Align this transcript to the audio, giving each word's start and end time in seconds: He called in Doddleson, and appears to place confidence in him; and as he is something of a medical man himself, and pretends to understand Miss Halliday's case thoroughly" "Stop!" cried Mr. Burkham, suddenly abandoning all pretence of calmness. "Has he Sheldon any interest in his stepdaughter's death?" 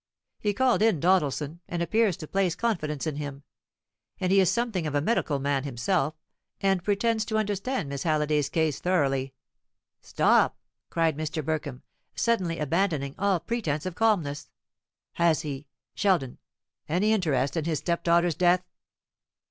He 0.39 0.55
called 0.55 0.81
in 0.81 0.99
Doddleson, 0.99 1.59
and 1.67 1.83
appears 1.83 2.17
to 2.17 2.27
place 2.27 2.55
confidence 2.55 3.05
in 3.05 3.17
him; 3.17 3.43
and 4.19 4.31
as 4.31 4.35
he 4.35 4.39
is 4.39 4.49
something 4.49 4.87
of 4.87 4.95
a 4.95 4.99
medical 4.99 5.37
man 5.37 5.63
himself, 5.63 6.15
and 6.59 6.83
pretends 6.83 7.23
to 7.25 7.37
understand 7.37 7.87
Miss 7.87 8.01
Halliday's 8.01 8.49
case 8.49 8.79
thoroughly" 8.79 9.35
"Stop!" 10.01 10.57
cried 10.89 11.17
Mr. 11.17 11.45
Burkham, 11.45 11.83
suddenly 12.15 12.57
abandoning 12.57 13.13
all 13.19 13.39
pretence 13.39 13.85
of 13.85 13.93
calmness. 13.93 14.49
"Has 15.13 15.41
he 15.41 15.67
Sheldon 15.93 16.39
any 16.89 17.13
interest 17.13 17.55
in 17.55 17.65
his 17.65 17.77
stepdaughter's 17.77 18.33
death?" 18.33 18.63